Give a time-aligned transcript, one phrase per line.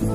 [0.00, 0.06] Kính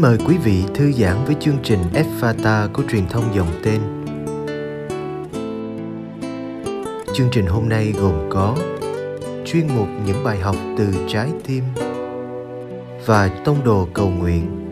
[0.00, 1.80] mời quý vị thư giãn với chương trình
[2.20, 3.80] Fata của truyền thông dòng tên.
[7.14, 8.56] Chương trình hôm nay gồm có
[9.44, 11.64] chuyên mục những bài học từ trái tim
[13.06, 14.64] và tông đồ cầu nguyện.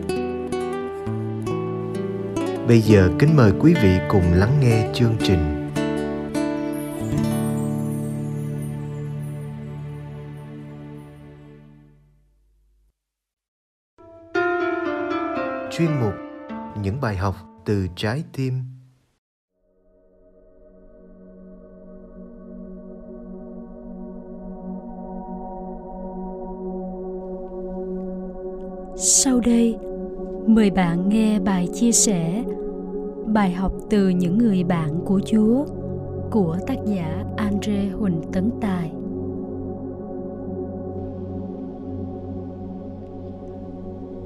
[2.67, 5.63] Bây giờ kính mời quý vị cùng lắng nghe chương trình.
[15.77, 16.13] chuyên mục
[16.81, 17.35] những bài học
[17.65, 18.76] từ trái tim
[28.99, 29.77] sau đây,
[30.47, 32.43] mời bạn nghe bài chia sẻ,
[33.25, 35.65] bài học từ những người bạn của chúa
[36.31, 38.91] của tác giả andre huỳnh tấn tài.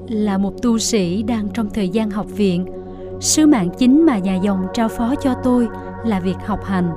[0.08, 2.66] Là một tu sĩ đang trong thời gian học viện,
[3.20, 5.68] sứ mạng chính mà nhà dòng trao phó cho tôi
[6.04, 6.90] là việc học hành.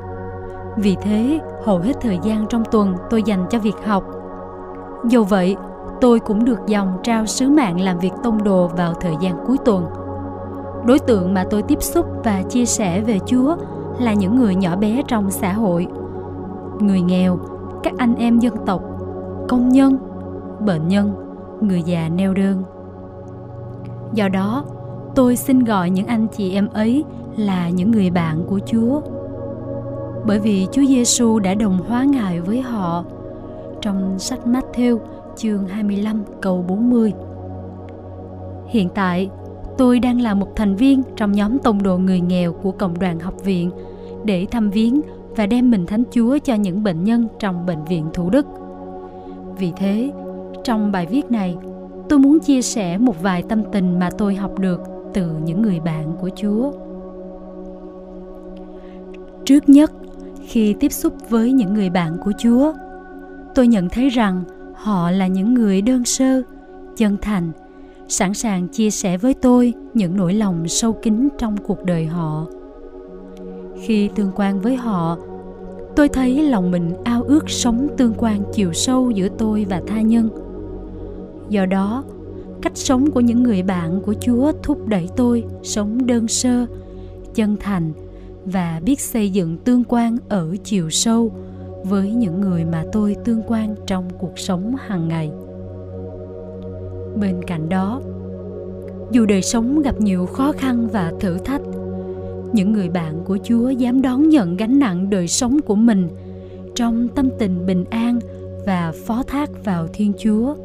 [0.77, 4.03] Vì thế, hầu hết thời gian trong tuần tôi dành cho việc học.
[5.09, 5.55] Dù vậy
[6.01, 9.57] tôi cũng được dòng trao sứ mạng làm việc tông đồ vào thời gian cuối
[9.65, 9.85] tuần.
[10.85, 13.55] Đối tượng mà tôi tiếp xúc và chia sẻ về chúa
[13.99, 15.87] là những người nhỏ bé trong xã hội.
[16.79, 17.39] Người nghèo,
[17.83, 18.81] các anh em dân tộc,
[19.47, 19.97] công nhân,
[20.59, 21.13] bệnh nhân,
[21.61, 22.63] người già neo đơn.
[24.13, 24.63] Do đó,
[25.15, 27.03] tôi xin gọi những anh chị em ấy
[27.37, 29.01] là những người bạn của Chúa.
[30.25, 33.03] Bởi vì Chúa Giêsu đã đồng hóa Ngài với họ.
[33.81, 34.97] Trong sách Matthew
[35.37, 37.13] chương 25 câu 40.
[38.67, 39.29] Hiện tại,
[39.77, 43.19] tôi đang là một thành viên trong nhóm tông đồ người nghèo của cộng đoàn
[43.19, 43.71] học viện
[44.23, 45.01] để thăm viếng
[45.35, 48.45] và đem mình thánh Chúa cho những bệnh nhân trong bệnh viện Thủ Đức.
[49.57, 50.11] Vì thế,
[50.63, 51.57] trong bài viết này,
[52.09, 54.81] tôi muốn chia sẻ một vài tâm tình mà tôi học được
[55.13, 56.71] từ những người bạn của chúa
[59.45, 59.91] trước nhất
[60.47, 62.73] khi tiếp xúc với những người bạn của chúa
[63.55, 64.43] tôi nhận thấy rằng
[64.85, 66.41] họ là những người đơn sơ,
[66.97, 67.51] chân thành,
[68.07, 72.45] sẵn sàng chia sẻ với tôi những nỗi lòng sâu kín trong cuộc đời họ.
[73.81, 75.17] Khi tương quan với họ,
[75.95, 80.01] tôi thấy lòng mình ao ước sống tương quan chiều sâu giữa tôi và tha
[80.01, 80.29] nhân.
[81.49, 82.03] Do đó,
[82.61, 86.65] cách sống của những người bạn của chúa thúc đẩy tôi sống đơn sơ,
[87.35, 87.91] chân thành
[88.45, 91.31] và biết xây dựng tương quan ở chiều sâu
[91.89, 95.31] với những người mà tôi tương quan trong cuộc sống hàng ngày.
[97.15, 98.01] Bên cạnh đó,
[99.11, 101.61] dù đời sống gặp nhiều khó khăn và thử thách,
[102.53, 106.07] những người bạn của chúa dám đón nhận gánh nặng đời sống của mình
[106.75, 108.19] trong tâm tình bình an
[108.65, 110.55] và phó thác vào thiên chúa.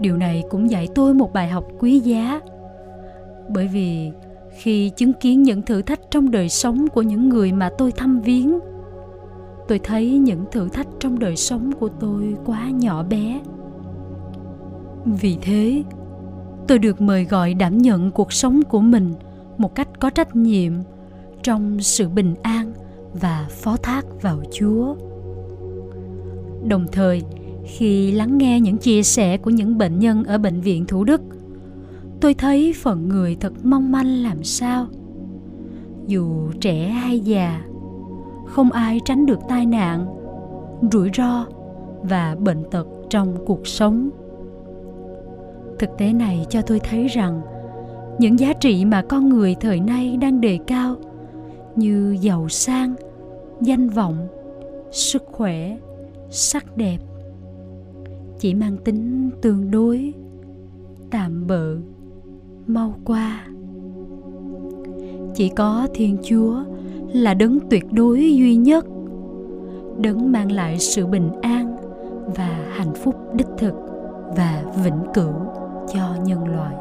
[0.00, 2.40] Điều này cũng dạy tôi một bài học quý giá.
[3.48, 4.10] Bởi vì
[4.58, 8.20] khi chứng kiến những thử thách trong đời sống của những người mà tôi thăm
[8.20, 8.58] viếng
[9.68, 13.40] tôi thấy những thử thách trong đời sống của tôi quá nhỏ bé.
[15.04, 15.84] Vì thế,
[16.68, 19.14] tôi được mời gọi đảm nhận cuộc sống của mình
[19.58, 20.72] một cách có trách nhiệm
[21.42, 22.72] trong sự bình an
[23.20, 24.94] và phó thác vào chúa.
[26.68, 27.22] Đồng thời,
[27.64, 31.20] khi lắng nghe những chia sẻ của những bệnh nhân ở bệnh viện thủ đức,
[32.20, 34.86] tôi thấy phần người thật mong manh làm sao.
[36.06, 37.62] Dù trẻ hay già
[38.46, 40.06] không ai tránh được tai nạn,
[40.92, 41.46] rủi ro
[42.02, 44.10] và bệnh tật trong cuộc sống.
[45.78, 47.40] Thực tế này cho tôi thấy rằng
[48.18, 50.96] những giá trị mà con người thời nay đang đề cao
[51.76, 52.94] như giàu sang,
[53.60, 54.28] danh vọng,
[54.90, 55.76] sức khỏe,
[56.30, 56.98] sắc đẹp
[58.38, 60.12] chỉ mang tính tương đối,
[61.10, 61.76] tạm bợ,
[62.66, 63.46] mau qua.
[65.34, 66.64] Chỉ có thiên chúa
[67.22, 68.84] là đấng tuyệt đối duy nhất
[69.98, 71.76] đấng mang lại sự bình an
[72.36, 73.74] và hạnh phúc đích thực
[74.36, 75.32] và vĩnh cửu
[75.94, 76.74] cho nhân loại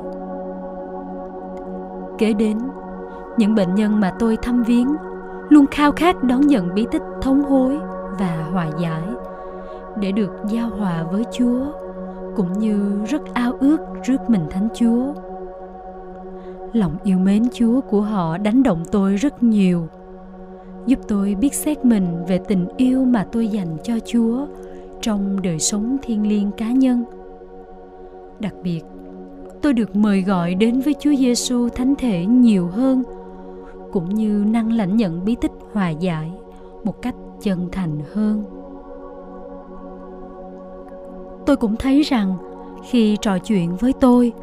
[2.18, 2.58] kế đến
[3.38, 4.96] những bệnh nhân mà tôi thăm viếng
[5.50, 7.80] luôn khao khát đón nhận bí tích thống hối
[8.20, 9.04] và hòa giải
[10.00, 11.66] để được giao hòa với Chúa
[12.36, 15.14] cũng như rất ao ước rước mình thánh Chúa.
[16.74, 19.88] Lòng yêu mến Chúa của họ đánh động tôi rất nhiều,
[20.86, 24.46] giúp tôi biết xét mình về tình yêu mà tôi dành cho Chúa
[25.02, 27.04] trong đời sống thiêng liêng cá nhân.
[28.40, 28.82] Đặc biệt,
[29.62, 33.04] tôi được mời gọi đến với Chúa Giêsu thánh thể nhiều hơn
[33.92, 36.32] cũng như năng lãnh nhận bí tích hòa giải
[36.84, 38.44] một cách chân thành hơn.
[41.46, 42.38] Tôi cũng thấy rằng
[42.90, 44.34] khi trò chuyện với tôi,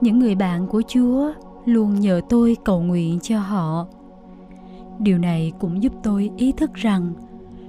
[0.00, 1.32] những người bạn của Chúa
[1.64, 3.86] luôn nhờ tôi cầu nguyện cho họ.
[5.02, 7.12] Điều này cũng giúp tôi ý thức rằng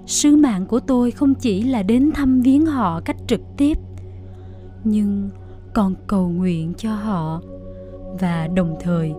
[0.06, 3.77] sứ mạng của tôi không chỉ là đến thăm viếng họ cách trực tiếp,
[4.83, 5.30] nhưng
[5.74, 7.41] còn cầu nguyện cho họ
[8.19, 9.13] và đồng thời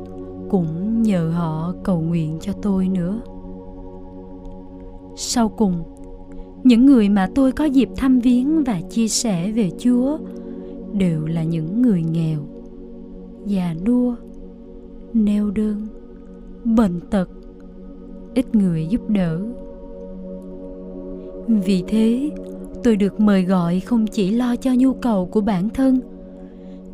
[0.51, 3.21] cũng nhờ họ cầu nguyện cho tôi nữa.
[5.17, 5.83] Sau cùng,
[6.65, 10.19] những người mà tôi có dịp thăm viếng và chia sẻ về chúa
[10.93, 12.41] đều là những người nghèo,
[13.47, 14.15] già nua,
[15.13, 15.87] neo đơn,
[16.65, 17.29] bệnh tật
[18.35, 19.41] ít người giúp đỡ.
[21.49, 22.31] Vì thế,
[22.85, 26.01] tôi được mời gọi không chỉ lo cho nhu cầu của bản thân,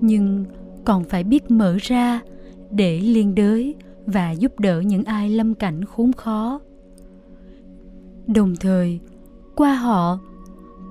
[0.01, 0.45] nhưng
[0.85, 2.21] còn phải biết mở ra
[2.71, 3.75] để liên đới
[4.07, 6.61] và giúp đỡ những ai lâm cảnh khốn khó.
[8.27, 9.01] Đồng thời,
[9.57, 10.19] qua họ,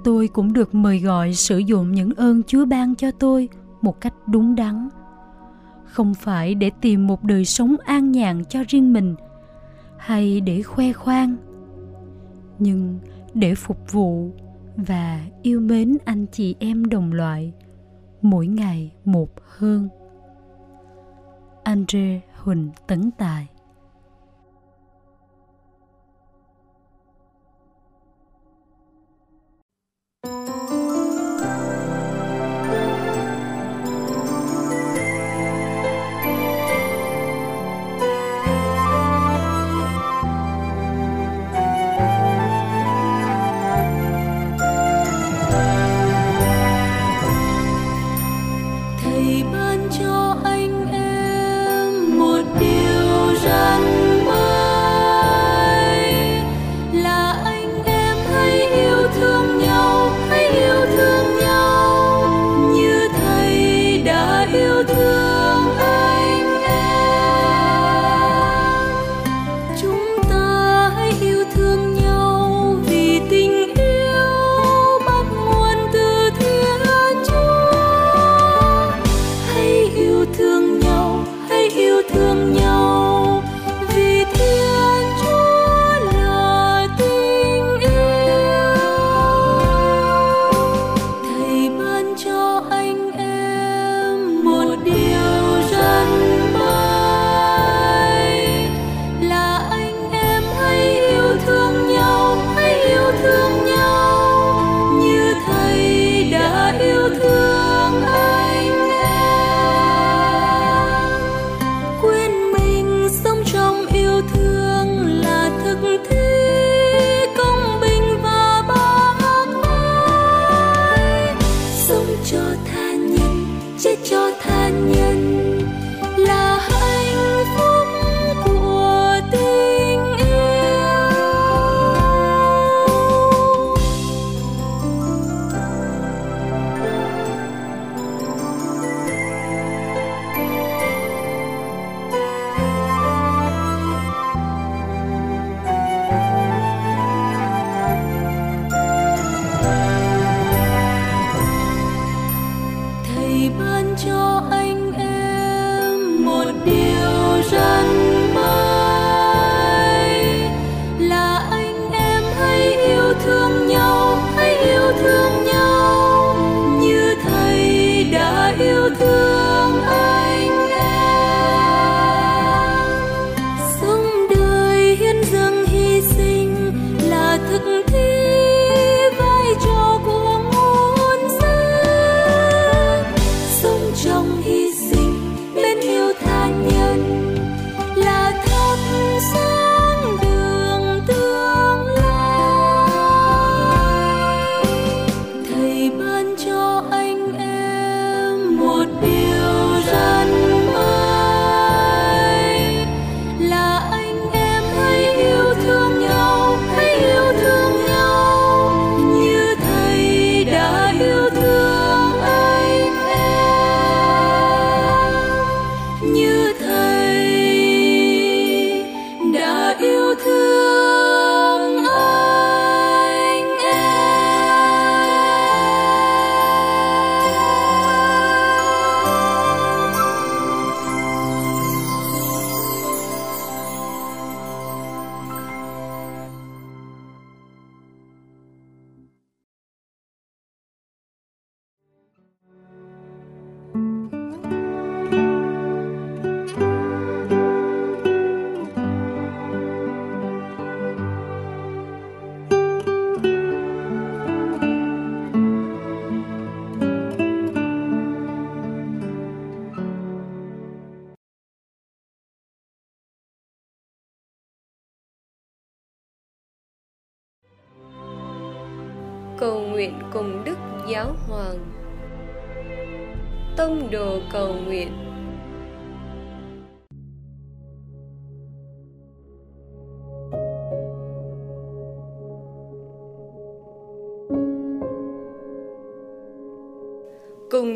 [0.03, 3.49] tôi cũng được mời gọi sử dụng những ơn chúa ban cho tôi
[3.81, 4.89] một cách đúng đắn.
[5.85, 9.15] Không phải để tìm một đời sống an nhàn cho riêng mình
[9.99, 11.35] hay để khoe khoang.
[12.59, 12.99] Nhưng
[13.33, 14.31] để phục vụ
[14.75, 17.53] và yêu mến anh chị em đồng loại,
[18.21, 19.89] mỗi ngày một hơn.
[21.63, 23.47] Andre huỳnh tấn tài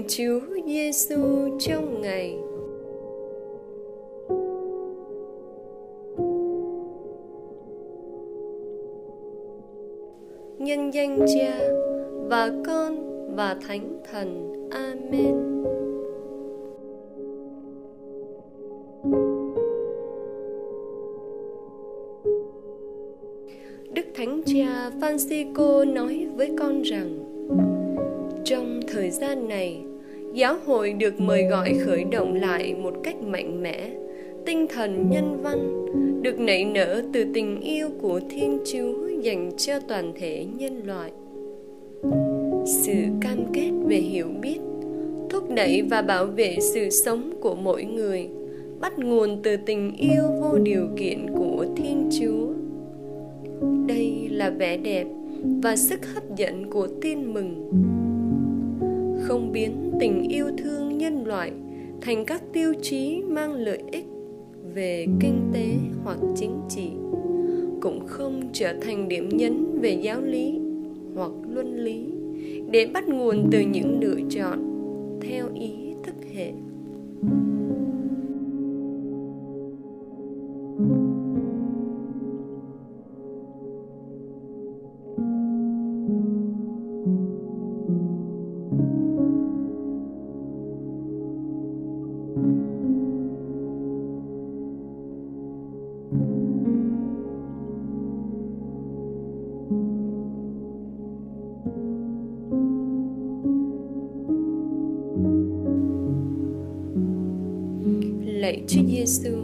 [0.04, 2.38] cùng Chúa Giêsu trong ngày
[10.58, 11.60] nhân danh Cha
[12.30, 12.96] và Con
[13.36, 14.54] và Thánh Thần.
[14.72, 15.36] Amen.
[23.94, 27.20] Đức Thánh Cha Francisco nói với con rằng
[28.46, 29.84] trong thời gian này,
[30.34, 33.90] giáo hội được mời gọi khởi động lại một cách mạnh mẽ,
[34.46, 35.86] tinh thần nhân văn
[36.22, 41.12] được nảy nở từ tình yêu của Thiên Chúa dành cho toàn thể nhân loại.
[42.66, 44.60] Sự cam kết về hiểu biết,
[45.30, 48.30] thúc đẩy và bảo vệ sự sống của mỗi người
[48.80, 52.48] bắt nguồn từ tình yêu vô điều kiện của Thiên Chúa.
[53.88, 55.08] Đây là vẻ đẹp
[55.64, 57.72] và sức hấp dẫn của tin mừng
[59.28, 61.52] không biến tình yêu thương nhân loại
[62.02, 64.06] thành các tiêu chí mang lợi ích
[64.74, 65.66] về kinh tế
[66.04, 66.90] hoặc chính trị,
[67.82, 70.60] cũng không trở thành điểm nhấn về giáo lý
[71.16, 72.06] hoặc luân lý
[72.72, 74.60] để bắt nguồn từ những lựa chọn
[75.22, 75.72] theo ý
[76.04, 76.52] thức hệ.
[108.54, 109.38] Lạy Chúa Giêsu,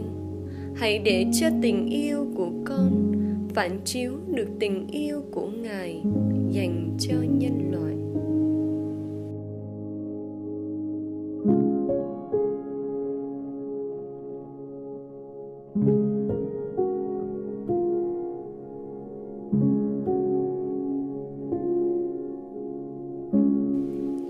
[0.74, 3.12] hãy để cho tình yêu của con
[3.54, 6.02] phản chiếu được tình yêu của Ngài
[6.50, 7.94] dành cho nhân loại.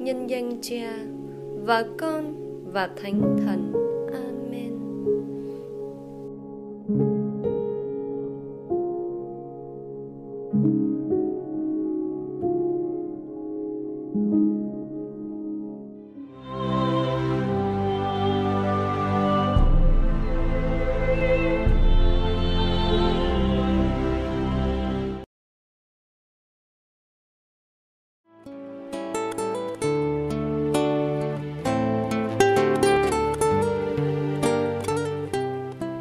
[0.05, 0.99] Nhân danh Cha
[1.67, 2.35] và Con
[2.73, 3.70] và Thánh Thần.